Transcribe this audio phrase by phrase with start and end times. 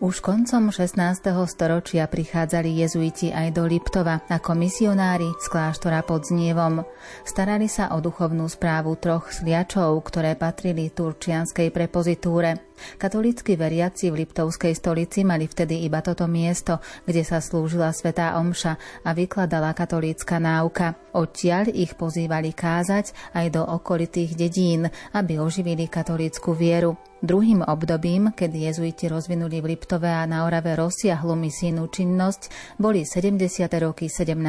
[0.00, 0.96] Už koncom 16.
[1.44, 6.88] storočia prichádzali jezuiti aj do Liptova ako misionári z kláštora pod Znievom.
[7.20, 12.69] Starali sa o duchovnú správu troch sliačov, ktoré patrili turčianskej prepozitúre.
[12.98, 18.76] Katolícky veriaci v Liptovskej stolici mali vtedy iba toto miesto, kde sa slúžila svetá omša
[19.04, 20.96] a vykladala katolícka náuka.
[21.16, 26.94] Odtiaľ ich pozývali kázať aj do okolitých dedín, aby oživili katolícku vieru.
[27.20, 32.48] Druhým obdobím, kedy jezuiti rozvinuli v Liptove a na Orave rozsiahlu misijnú činnosť,
[32.80, 33.68] boli 70.
[33.76, 34.40] roky 17.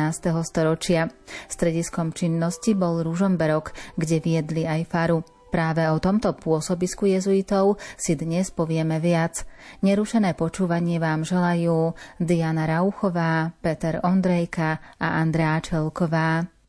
[0.48, 1.12] storočia.
[1.52, 5.20] Strediskom činnosti bol Ružomberok, kde viedli aj faru.
[5.52, 9.44] Práve o tomto pôsobisku jezuitov si dnes povieme viac.
[9.84, 11.92] Nerušené počúvanie vám želajú
[12.24, 16.61] Diana Rauchová, Peter Ondrejka a Andrea Čelková.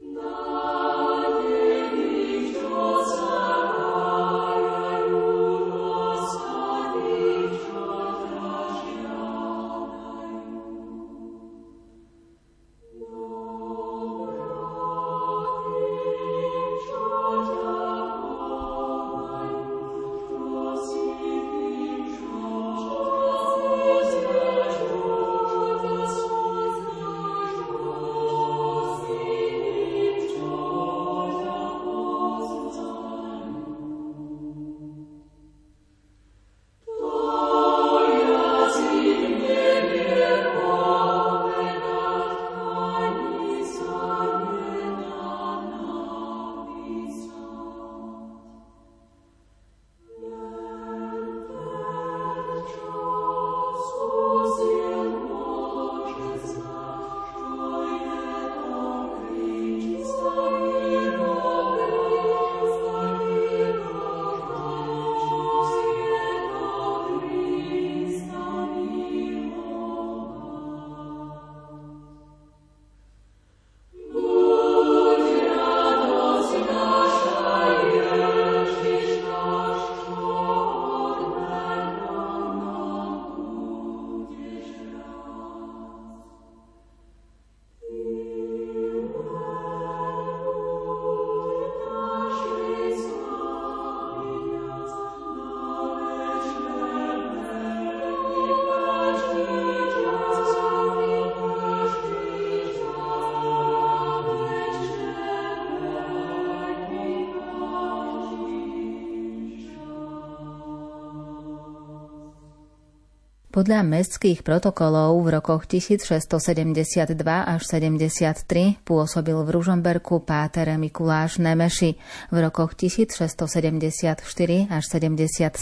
[113.52, 122.00] Podľa mestských protokolov v rokoch 1672 až 73 pôsobil v Ružomberku páter Mikuláš Nemeši.
[122.32, 124.24] V rokoch 1674
[124.72, 125.52] až 77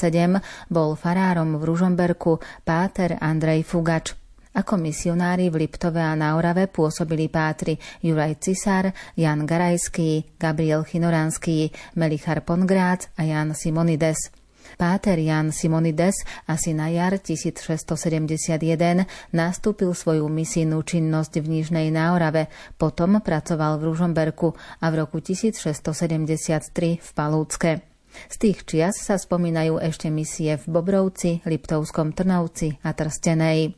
[0.70, 4.14] bol farárom v Ružomberku páter Andrej Fugač.
[4.54, 7.74] Ako misionári v Liptove a na Orave pôsobili pátri
[8.06, 14.39] Juraj Cisár, Jan Garajský, Gabriel Chinoranský, Melichar Pongrác a Jan Simonides.
[14.80, 22.48] Páter Jan Simonides asi na jar 1671 nastúpil svoju misijnú činnosť v Nižnej Náorave,
[22.80, 27.84] potom pracoval v Ružomberku a v roku 1673 v Palúcke.
[28.32, 33.76] Z tých čias sa spomínajú ešte misie v Bobrovci, Liptovskom Trnovci a Trstenej.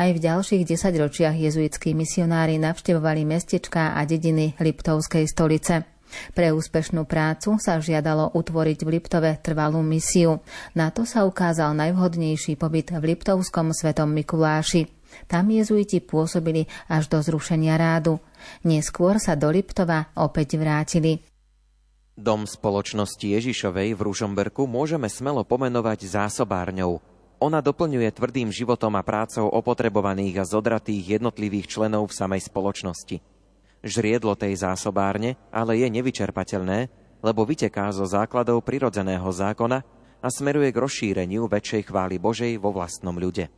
[0.00, 5.97] Aj v ďalších desaťročiach jezuitskí misionári navštevovali mestečká a dediny Liptovskej stolice.
[6.32, 10.40] Pre úspešnú prácu sa žiadalo utvoriť v Liptove trvalú misiu.
[10.72, 14.88] Na to sa ukázal najvhodnejší pobyt v Liptovskom svetom Mikuláši.
[15.24, 18.20] Tam jezuiti pôsobili až do zrušenia rádu.
[18.64, 21.24] Neskôr sa do Liptova opäť vrátili.
[22.18, 26.98] Dom spoločnosti Ježišovej v Ružomberku môžeme smelo pomenovať zásobárňou.
[27.38, 33.37] Ona doplňuje tvrdým životom a prácou opotrebovaných a zodratých jednotlivých členov v samej spoločnosti
[33.82, 36.78] žriedlo tej zásobárne, ale je nevyčerpateľné,
[37.22, 39.78] lebo vyteká zo základov prirodzeného zákona
[40.18, 43.50] a smeruje k rozšíreniu väčšej chvály Božej vo vlastnom ľude.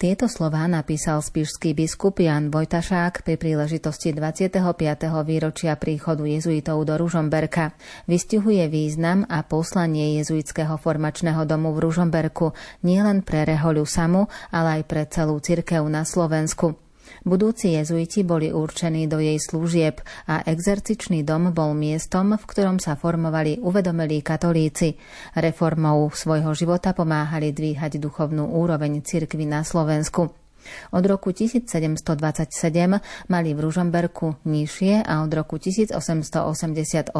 [0.00, 4.64] Tieto slová napísal spišský biskup Jan Vojtašák pri príležitosti 25.
[5.28, 7.76] výročia príchodu jezuitov do Ružomberka.
[8.08, 14.82] Vystihuje význam a poslanie jezuitského formačného domu v Ružomberku nielen pre Rehoľu samu, ale aj
[14.88, 16.80] pre celú cirkev na Slovensku.
[17.22, 22.96] Budúci jezuiti boli určení do jej služieb a exercičný dom bol miestom, v ktorom sa
[22.96, 24.96] formovali uvedomelí katolíci.
[25.36, 30.32] Reformou svojho života pomáhali dvíhať duchovnú úroveň cirkvy na Slovensku.
[30.92, 32.04] Od roku 1727
[33.32, 37.16] mali v Ružomberku nižšie a od roku 1888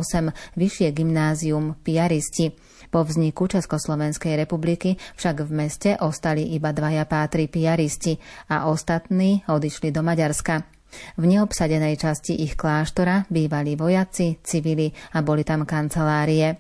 [0.57, 2.53] vyššie gymnázium piaristi.
[2.91, 8.19] Po vzniku Československej republiky však v meste ostali iba dvaja pátri piaristi
[8.51, 10.67] a ostatní odišli do Maďarska.
[11.15, 16.59] V neobsadenej časti ich kláštora bývali vojaci, civili a boli tam kancelárie.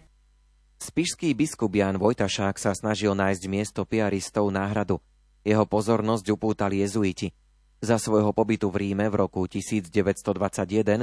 [0.78, 5.02] Spišský biskup Jan Vojtašák sa snažil nájsť miesto piaristov náhradu.
[5.42, 7.34] Jeho pozornosť upútali jezuiti.
[7.82, 10.30] Za svojho pobytu v Ríme v roku 1921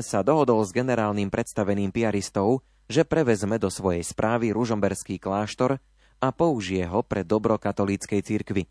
[0.06, 5.80] sa dohodol s generálnym predstaveným piaristov, že prevezme do svojej správy ružomberský kláštor
[6.18, 8.64] a použije ho pre dobro katolíckej cirkvi.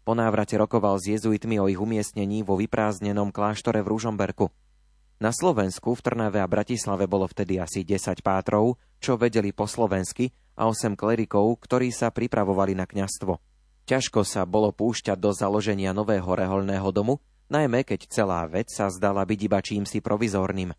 [0.00, 4.48] Po návrate rokoval s jezuitmi o ich umiestnení vo vyprázdnenom kláštore v Ružomberku.
[5.20, 10.32] Na Slovensku v Trnave a Bratislave bolo vtedy asi 10 pátrov, čo vedeli po slovensky
[10.56, 13.36] a 8 klerikov, ktorí sa pripravovali na kňastvo.
[13.84, 17.20] Ťažko sa bolo púšťať do založenia nového reholného domu,
[17.52, 20.72] najmä keď celá vec sa zdala byť iba čímsi provizórnym.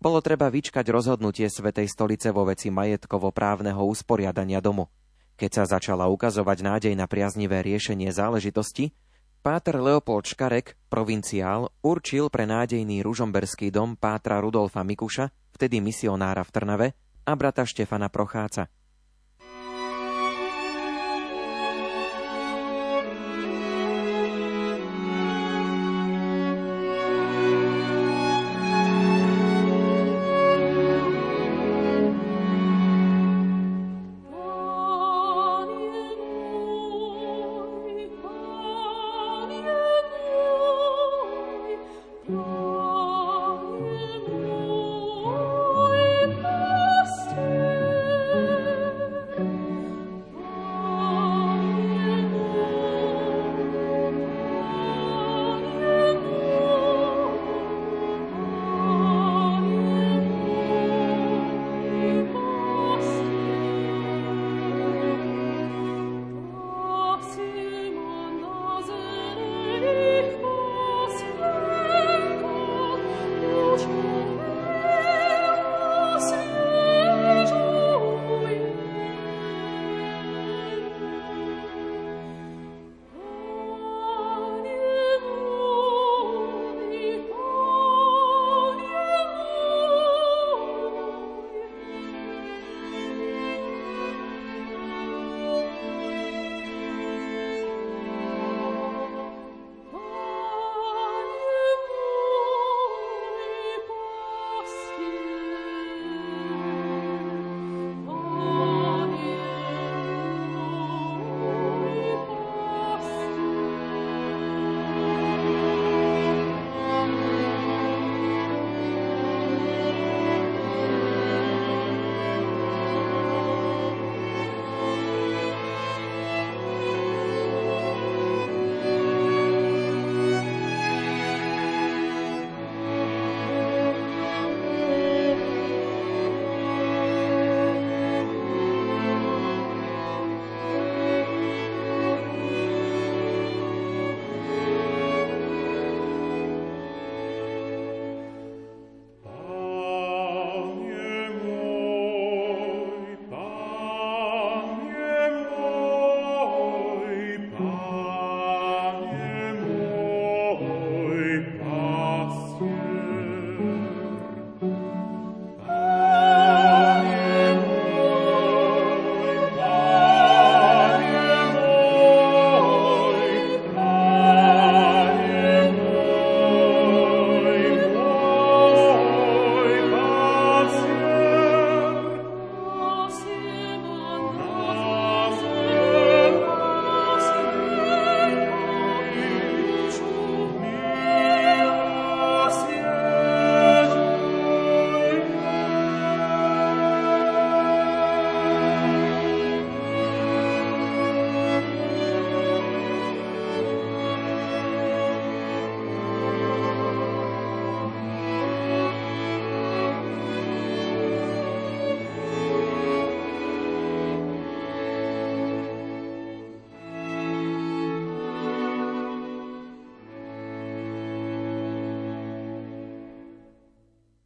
[0.00, 4.88] Bolo treba vyčkať rozhodnutie Svetej stolice vo veci majetkovo-právneho usporiadania domu.
[5.36, 8.96] Keď sa začala ukazovať nádej na priaznivé riešenie záležitosti,
[9.40, 16.52] Páter Leopold Škarek, provinciál, určil pre nádejný ružomberský dom pátra Rudolfa Mikuša, vtedy misionára v
[16.52, 16.88] Trnave,
[17.24, 18.68] a brata Štefana Procháca–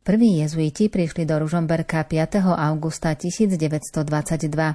[0.04, 2.44] Prví jezuiti prišli do Ružomberka 5.
[2.44, 4.04] augusta 1922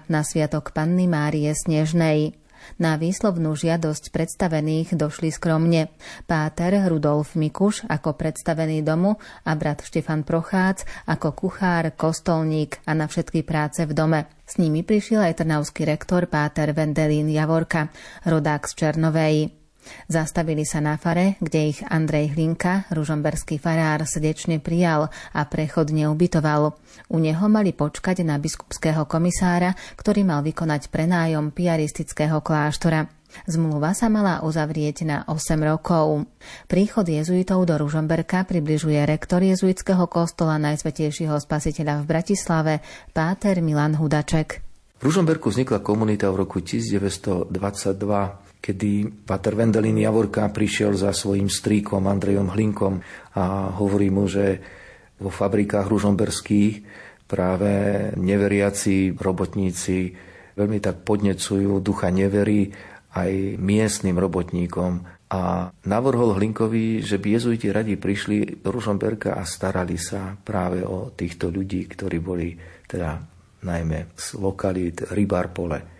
[0.09, 2.33] na sviatok Panny Márie Snežnej.
[2.81, 5.93] Na výslovnú žiadosť predstavených došli skromne.
[6.25, 13.05] Páter Rudolf Mikuš ako predstavený domu a brat Štefan Prochác ako kuchár, kostolník a na
[13.05, 14.25] všetky práce v dome.
[14.49, 17.93] S nimi prišiel aj trnavský rektor Páter Vendelín Javorka,
[18.25, 19.58] rodák z Černovej.
[20.09, 26.75] Zastavili sa na fare, kde ich Andrej Hlinka, ružomberský farár, srdečne prijal a prechodne ubytoval.
[27.09, 33.09] U neho mali počkať na biskupského komisára, ktorý mal vykonať prenájom piaristického kláštora.
[33.45, 36.25] Zmluva sa mala uzavrieť na 8 rokov.
[36.65, 42.73] Príchod jezuitov do Ružomberka približuje rektor jezuitského kostola Najsvetejšieho spasiteľa v Bratislave,
[43.13, 44.65] páter Milan Hudaček.
[44.99, 52.05] V Ružomberku vznikla komunita v roku 1922 kedy Pater Vendelin Javorka prišiel za svojim strýkom
[52.05, 52.99] Andrejom Hlinkom
[53.35, 54.59] a hovorí mu, že
[55.19, 56.73] vo fabrikách ružomberských
[57.27, 57.71] práve
[58.15, 60.15] neveriaci robotníci
[60.59, 62.71] veľmi tak podnecujú ducha nevery
[63.15, 65.07] aj miestnym robotníkom.
[65.29, 71.13] A navrhol Hlinkovi, že by jezuiti radi prišli do Ružomberka a starali sa práve o
[71.13, 72.57] týchto ľudí, ktorí boli
[72.89, 73.21] teda
[73.61, 75.98] najmä z lokalít Rybárpole.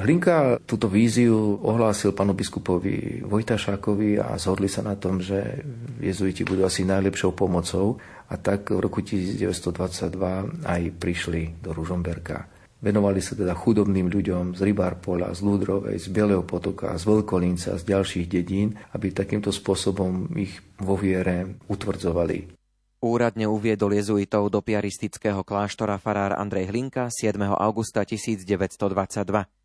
[0.00, 5.60] Hlinka túto víziu ohlásil panu biskupovi Vojtašákovi a zhodli sa na tom, že
[6.00, 8.00] jezuiti budú asi najlepšou pomocou
[8.32, 12.48] a tak v roku 1922 aj prišli do Ružomberka.
[12.80, 17.84] Venovali sa teda chudobným ľuďom z Rybárpola, z Ludrovej, z Bieleho potoka, z Veľkolinca, z
[17.84, 22.56] ďalších dedín, aby takýmto spôsobom ich vo viere utvrdzovali.
[23.04, 27.36] Úradne uviedol jezuitov do piaristického kláštora farár Andrej Hlinka 7.
[27.52, 29.59] augusta 1922.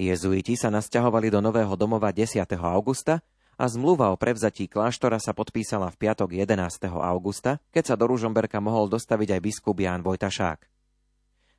[0.00, 2.40] Jezuiti sa nasťahovali do nového domova 10.
[2.56, 3.20] augusta
[3.60, 6.88] a zmluva o prevzatí kláštora sa podpísala v piatok 11.
[6.88, 10.64] augusta, keď sa do Ružomberka mohol dostaviť aj biskup Ján Vojtašák.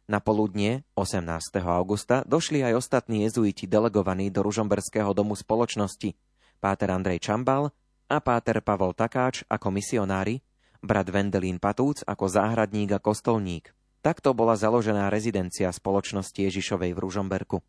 [0.10, 1.22] Na poludnie 18.
[1.70, 6.18] augusta došli aj ostatní jezuiti delegovaní do Ružomberského domu spoločnosti,
[6.58, 7.70] páter Andrej Čambal
[8.10, 10.42] a páter Pavol Takáč ako misionári,
[10.82, 13.70] brat Vendelín Patúc ako záhradník a kostolník.
[14.02, 17.62] Takto bola založená rezidencia spoločnosti Ježišovej v Ružomberku.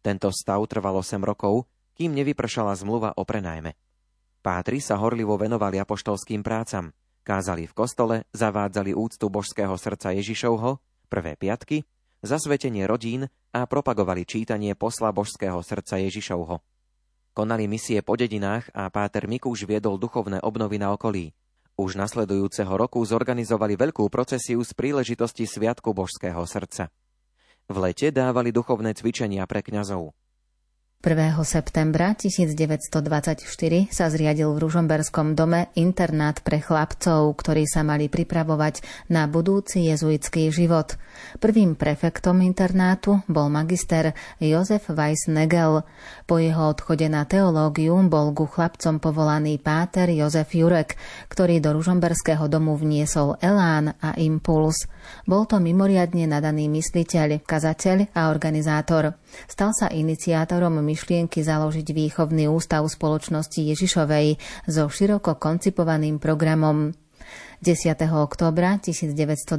[0.00, 3.76] Tento stav trval 8 rokov, kým nevypršala zmluva o prenajme.
[4.40, 10.80] Pátri sa horlivo venovali apoštolským prácam, kázali v kostole, zavádzali úctu božského srdca Ježišovho,
[11.12, 11.84] prvé piatky,
[12.24, 16.64] zasvetenie rodín a propagovali čítanie posla božského srdca Ježišovho.
[17.36, 21.36] Konali misie po dedinách a Páter Mikúš viedol duchovné obnovy na okolí.
[21.76, 26.88] Už nasledujúceho roku zorganizovali veľkú procesiu z príležitosti Sviatku božského srdca.
[27.70, 30.10] V lete dávali duchovné cvičenia pre kňazov.
[31.00, 31.16] 1.
[31.48, 33.40] septembra 1924
[33.88, 40.52] sa zriadil v Ružomberskom dome internát pre chlapcov, ktorí sa mali pripravovať na budúci jezuitský
[40.52, 41.00] život.
[41.40, 44.12] Prvým prefektom internátu bol magister
[44.44, 45.88] Jozef Weiss-Negel.
[46.28, 51.00] Po jeho odchode na teológiu bol ku chlapcom povolaný páter Jozef Jurek,
[51.32, 54.84] ktorý do Ružomberského domu vniesol elán a impuls.
[55.24, 59.16] Bol to mimoriadne nadaný mysliteľ, kazateľ a organizátor.
[59.48, 66.90] Stal sa iniciátorom myšlienky založiť výchovný ústav spoločnosti Ježišovej so široko koncipovaným programom.
[67.62, 67.94] 10.
[68.10, 69.54] októbra 1927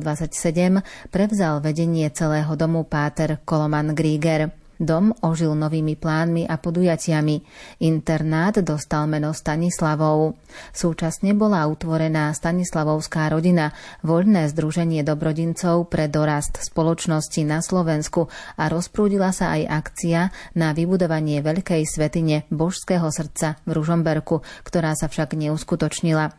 [1.13, 4.60] prevzal vedenie celého domu páter Koloman Grieger.
[4.81, 7.45] Dom ožil novými plánmi a podujatiami.
[7.85, 10.41] Internát dostal meno Stanislavov.
[10.73, 18.25] Súčasne bola utvorená Stanislavovská rodina, voľné združenie dobrodincov pre dorast spoločnosti na Slovensku
[18.57, 25.05] a rozprúdila sa aj akcia na vybudovanie veľkej svetine Božského srdca v Ružomberku, ktorá sa
[25.05, 26.33] však neuskutočnila.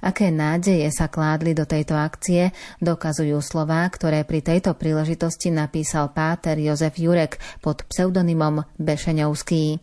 [0.00, 6.58] Aké nádeje sa kládli do tejto akcie, dokazujú slová, ktoré pri tejto príležitosti napísal páter
[6.60, 9.78] Jozef Jurek pod pseudonymom Bešeňovský.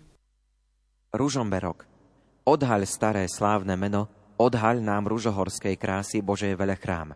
[1.16, 1.88] Ružomberok.
[2.46, 7.16] Odhaľ staré slávne meno, odhaľ nám ružohorskej krásy Božej velechrám.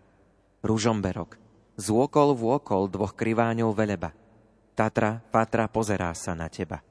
[0.63, 1.39] Ružomberok.
[1.79, 4.11] Zôkol vôkol dvoch kriváňov veleba.
[4.75, 6.83] Tatra, Patra pozerá sa na teba.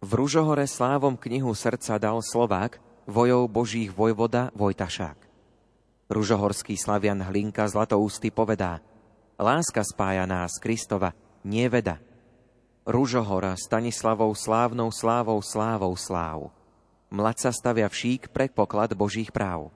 [0.00, 5.18] V Ružohore slávom knihu srdca dal Slovák, vojov božích vojvoda Vojtašák.
[6.10, 8.78] Ružohorský slavian Hlinka Zlatoústy povedá
[9.34, 11.10] Láska spája nás, Kristova,
[11.42, 11.98] nie veda.
[12.86, 16.54] Ružohora Stanislavou slávnou slávou slávou sláv.
[17.10, 19.74] Mladca stavia všík predpoklad božích práv.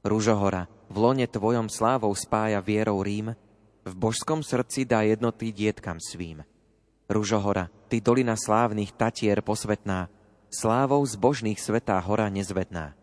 [0.00, 3.34] Ružohora, v lone tvojom slávou spája vierou Rím,
[3.86, 6.42] v božskom srdci dá jednoty dietkam svým.
[7.06, 10.10] Ružohora, ty dolina slávnych Tatier posvetná,
[10.56, 12.96] slávou zbožných svetá hora nezvedná.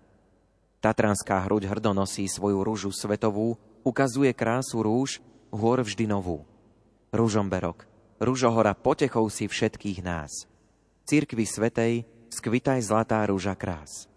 [0.81, 1.93] Tatranská hruď hrdo
[2.25, 5.21] svoju rúžu svetovú, ukazuje krásu rúž,
[5.53, 6.41] hôr vždy novú.
[7.13, 7.85] Rúžomberok,
[8.17, 10.49] rúžohora potechou si všetkých nás.
[11.05, 14.09] Cirkvi Svetej, skvitaj zlatá rúža krás.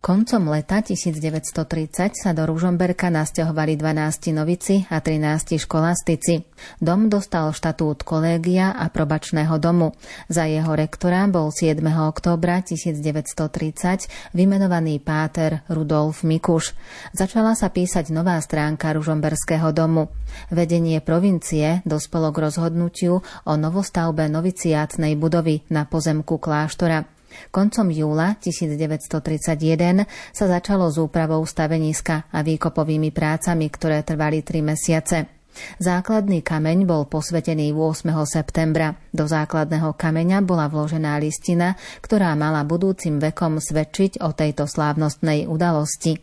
[0.00, 6.40] Koncom leta 1930 sa do Ružomberka nasťahovali 12 novici a 13 školastici.
[6.80, 9.92] Dom dostal štatút kolégia a probačného domu.
[10.32, 11.84] Za jeho rektora bol 7.
[11.84, 16.72] októbra 1930 vymenovaný páter Rudolf Mikuš.
[17.12, 20.08] Začala sa písať nová stránka Ružomberského domu.
[20.48, 27.19] Vedenie provincie dospelo k rozhodnutiu o novostavbe noviciátnej budovy na pozemku kláštora.
[27.50, 35.40] Koncom júla 1931 sa začalo s úpravou staveniska a výkopovými prácami, ktoré trvali tri mesiace.
[35.82, 38.14] Základný kameň bol posvetený 8.
[38.22, 38.94] septembra.
[39.10, 46.22] Do základného kameňa bola vložená listina, ktorá mala budúcim vekom svedčiť o tejto slávnostnej udalosti.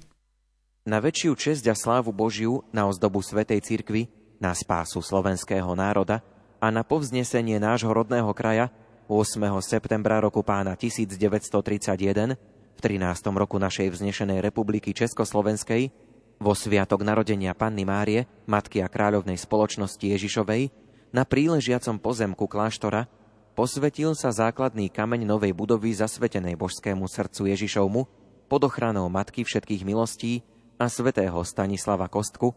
[0.87, 4.07] Na väčšiu česť a slávu Božiu, na ozdobu Svetej Cirkvi,
[4.39, 6.23] na spásu slovenského národa
[6.63, 8.71] a na povznesenie nášho rodného kraja
[9.07, 9.39] 8.
[9.63, 12.35] septembra roku pána 1931,
[12.75, 13.39] v 13.
[13.39, 15.95] roku našej vznešenej republiky Československej,
[16.43, 20.75] vo sviatok narodenia Panny Márie, matky a kráľovnej spoločnosti Ježišovej,
[21.15, 23.07] na príležiacom pozemku kláštora,
[23.55, 28.01] posvetil sa základný kameň novej budovy zasvetenej božskému srdcu Ježišovmu
[28.51, 30.43] pod ochranou Matky všetkých milostí
[30.75, 32.51] a svätého Stanislava Kostku,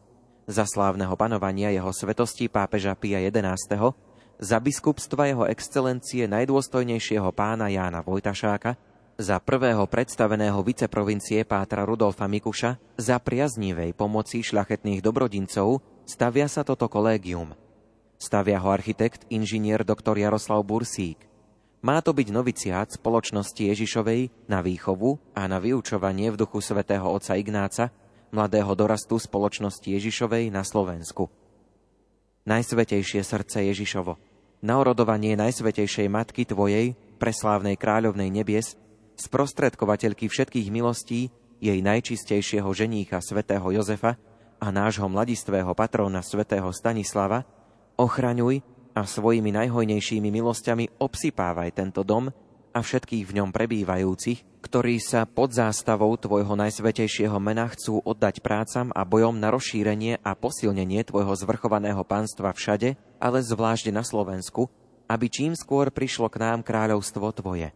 [0.51, 3.95] za slávneho panovania jeho svetosti pápeža Pia XI
[4.41, 8.81] za biskupstva jeho excelencie najdôstojnejšieho pána Jána Vojtašáka,
[9.21, 16.89] za prvého predstaveného viceprovincie Pátra Rudolfa Mikuša, za priaznivej pomoci šľachetných dobrodincov stavia sa toto
[16.89, 17.53] kolégium.
[18.17, 20.17] Stavia ho architekt, inžinier dr.
[20.17, 21.21] Jaroslav Bursík.
[21.85, 27.37] Má to byť noviciát spoločnosti Ježišovej na výchovu a na vyučovanie v duchu svätého otca
[27.37, 27.93] Ignáca,
[28.33, 31.29] mladého dorastu spoločnosti Ježišovej na Slovensku.
[32.49, 34.17] Najsvetejšie srdce Ježišovo–
[34.61, 38.77] na orodovanie Najsvetejšej Matky Tvojej, preslávnej kráľovnej nebies,
[39.17, 44.17] sprostredkovateľky všetkých milostí, jej najčistejšieho ženícha svätého Jozefa
[44.61, 47.45] a nášho mladistvého patróna svätého Stanislava,
[48.01, 48.65] ochraňuj
[48.97, 52.33] a svojimi najhojnejšími milosťami obsypávaj tento dom
[52.71, 58.95] a všetkých v ňom prebývajúcich, ktorí sa pod zástavou Tvojho najsvetejšieho mena chcú oddať prácam
[58.95, 64.71] a bojom na rozšírenie a posilnenie Tvojho zvrchovaného pánstva všade, ale zvlášť na Slovensku,
[65.11, 67.75] aby čím skôr prišlo k nám kráľovstvo Tvoje.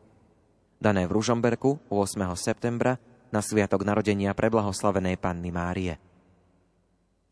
[0.78, 2.30] Dané v Ružomberku 8.
[2.38, 3.00] septembra
[3.34, 6.13] na sviatok narodenia preblahoslavenej Panny Márie.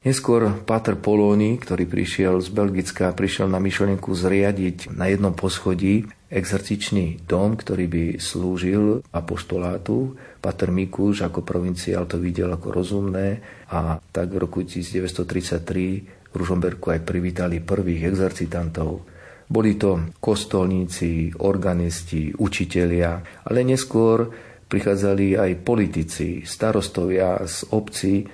[0.02, 7.22] Neskôr Pater Polóny, ktorý prišiel z Belgicka, prišiel na myšlienku zriadiť na jednom poschodí exercičný
[7.22, 10.18] dom, ktorý by slúžil apoštolátu.
[10.42, 15.62] Pater Mikuš ako provinciál to videl ako rozumné a tak v roku 1933
[16.02, 19.06] v Ružomberku aj privítali prvých exercitantov.
[19.46, 24.26] Boli to kostolníci, organisti, učitelia, ale neskôr
[24.66, 28.26] prichádzali aj politici, starostovia z obci,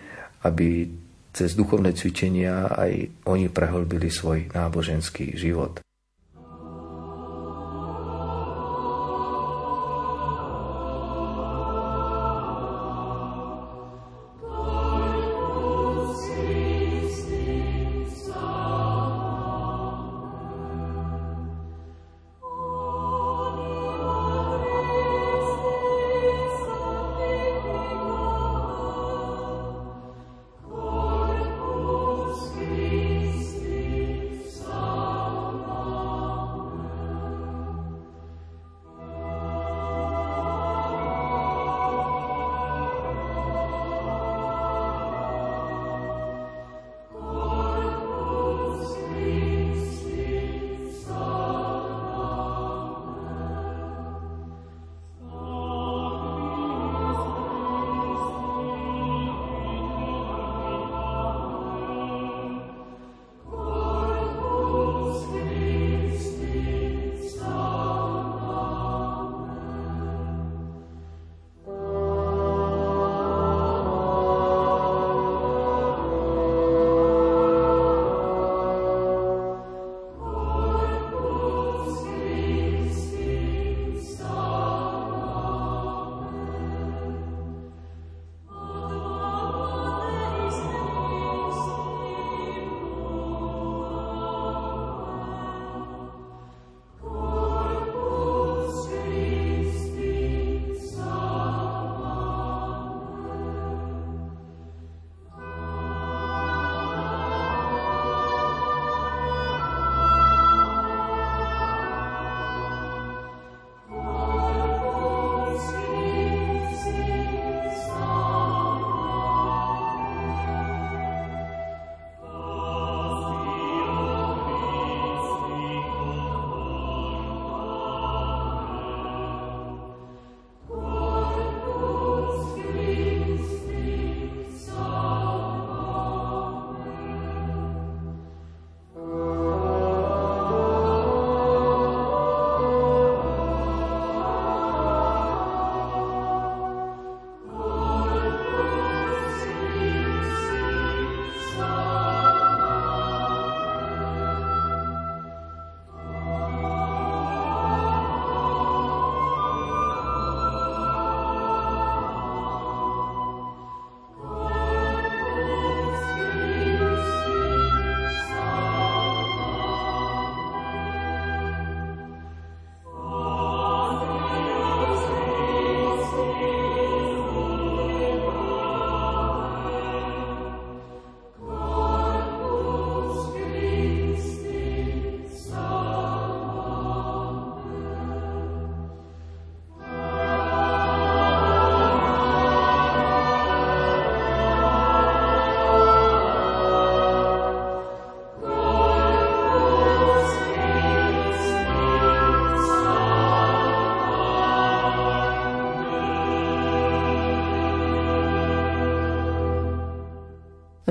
[0.48, 0.88] aby
[1.38, 5.78] cez duchovné cvičenia aj oni prehlbili svoj náboženský život.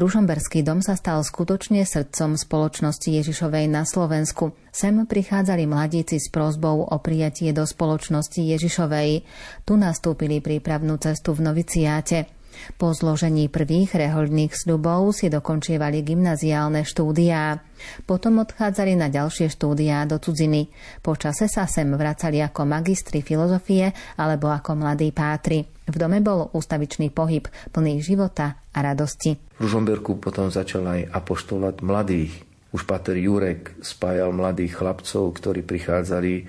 [0.07, 4.55] Ružomberský dom sa stal skutočne srdcom spoločnosti Ježišovej na Slovensku.
[4.71, 9.27] Sem prichádzali mladíci s prozbou o prijatie do spoločnosti Ježišovej.
[9.67, 12.31] Tu nastúpili prípravnú cestu v noviciáte.
[12.79, 17.59] Po zložení prvých rehoľných sľubov si dokončievali gymnaziálne štúdiá.
[18.07, 20.71] Potom odchádzali na ďalšie štúdiá do cudziny.
[21.03, 25.67] Po čase sa sem vracali ako magistri filozofie alebo ako mladí pátri.
[25.83, 27.43] V dome bol ústavičný pohyb,
[27.75, 29.41] plný života a radosti.
[29.57, 32.45] V Ružomberku potom začal aj apoštolať mladých.
[32.69, 36.45] Už Pater Jurek spájal mladých chlapcov, ktorí prichádzali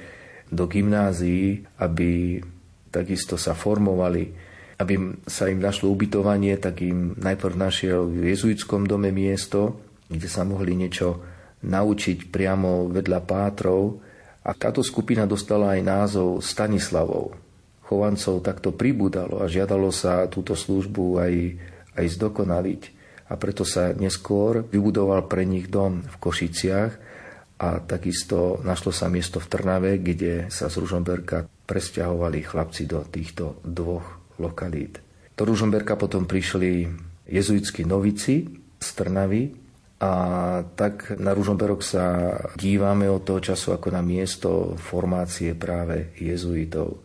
[0.52, 2.36] do gymnázií, aby
[2.92, 9.10] takisto sa formovali aby sa im našlo ubytovanie, tak im najprv našiel v jezuitskom dome
[9.10, 11.18] miesto, kde sa mohli niečo
[11.66, 13.98] naučiť priamo vedľa pátrov.
[14.46, 17.34] A táto skupina dostala aj názov Stanislavov.
[17.90, 21.34] Chovancov takto pribúdalo a žiadalo sa túto službu aj,
[21.98, 22.82] aj zdokonaliť.
[23.28, 26.92] A preto sa neskôr vybudoval pre nich dom v Košiciach
[27.58, 33.60] a takisto našlo sa miesto v Trnave, kde sa z Ružomberka presťahovali chlapci do týchto
[33.66, 34.06] dvoch
[34.38, 35.02] lokalít.
[35.34, 36.88] Do Ružomberka potom prišli
[37.28, 39.52] jezuitskí novici z Trnavy
[39.98, 40.12] a
[40.78, 47.02] tak na Ružomberok sa dívame od toho času ako na miesto formácie práve jezuitov.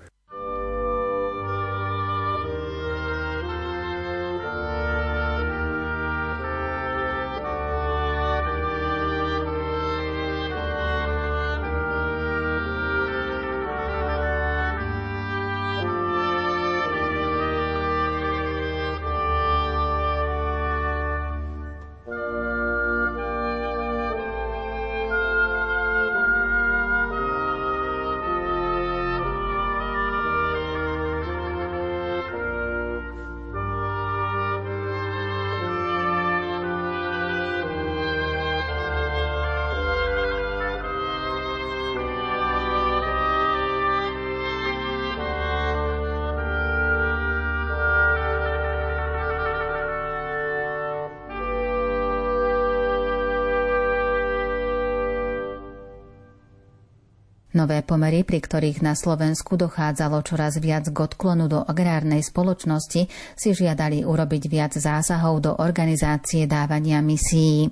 [57.53, 63.05] Nové pomery, pri ktorých na Slovensku dochádzalo čoraz viac k odklonu do agrárnej spoločnosti,
[63.37, 67.69] si žiadali urobiť viac zásahov do organizácie dávania misií.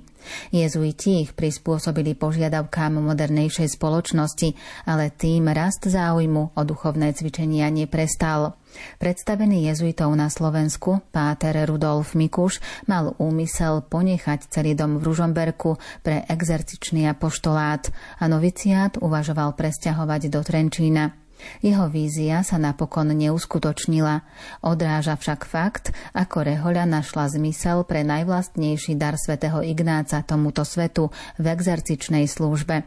[0.50, 4.54] Jezuiti ich prispôsobili požiadavkám modernejšej spoločnosti,
[4.88, 8.56] ale tým rast záujmu o duchovné cvičenia neprestal.
[8.96, 12.58] Predstavený jezuitov na Slovensku, páter Rudolf Mikuš,
[12.88, 20.40] mal úmysel ponechať celý dom v Ružomberku pre exercičný apoštolát a noviciát uvažoval presťahovať do
[20.40, 21.21] Trenčína.
[21.60, 24.24] Jeho vízia sa napokon neuskutočnila.
[24.64, 31.44] Odráža však fakt, ako Rehoľa našla zmysel pre najvlastnejší dar svätého Ignáca tomuto svetu v
[31.50, 32.82] exercičnej službe.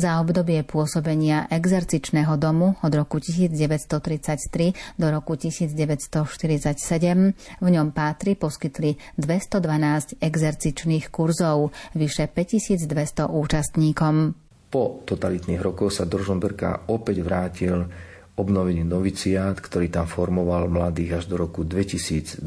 [0.00, 8.96] Za obdobie pôsobenia exercičného domu od roku 1933 do roku 1947 v ňom pátri poskytli
[9.20, 14.47] 212 exercičných kurzov, vyše 5200 účastníkom.
[14.68, 17.88] Po totalitných rokoch sa do Ružomberka opäť vrátil
[18.36, 22.44] obnovený noviciát, ktorý tam formoval mladých až do roku 2021.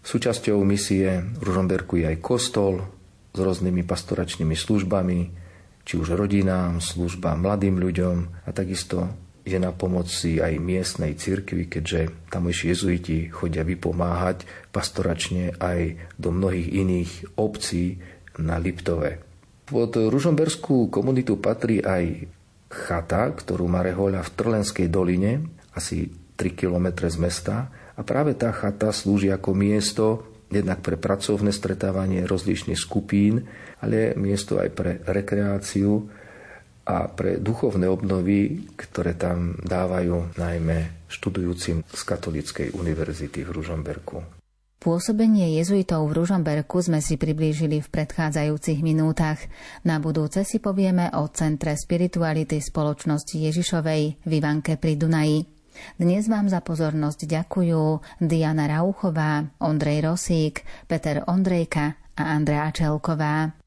[0.00, 2.80] Súčasťou misie Ružomberku je aj kostol
[3.30, 5.18] s rôznymi pastoračnými službami,
[5.86, 9.06] či už rodinám, službám, mladým ľuďom a takisto
[9.46, 14.42] je na pomoci aj miestnej cirkvi, keďže tamojší jezuiti chodia vypomáhať
[14.74, 18.02] pastoračne aj do mnohých iných obcí
[18.42, 19.25] na Liptove.
[19.66, 22.30] Pod ružomberskú komunitu patrí aj
[22.70, 25.42] chata, ktorú má Rehoľa v Trlenskej doline,
[25.74, 26.06] asi
[26.38, 27.66] 3 km z mesta.
[27.98, 30.06] A práve tá chata slúži ako miesto
[30.54, 33.42] jednak pre pracovné stretávanie rozličných skupín,
[33.82, 36.06] ale miesto aj pre rekreáciu
[36.86, 44.35] a pre duchovné obnovy, ktoré tam dávajú najmä študujúcim z Katolíckej univerzity v Ružomberku.
[44.76, 49.40] Pôsobenie jezuitov v Ružomberku sme si priblížili v predchádzajúcich minútach.
[49.82, 55.38] Na budúce si povieme o Centre spirituality spoločnosti Ježišovej v Ivanke pri Dunaji.
[55.96, 57.84] Dnes vám za pozornosť ďakujú
[58.20, 63.65] Diana Rauchová, Ondrej Rosík, Peter Ondrejka a Andrea Čelková.